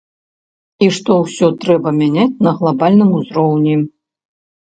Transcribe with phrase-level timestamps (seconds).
[0.85, 3.75] І што ўсё трэба мяняць на глабальным узроўні.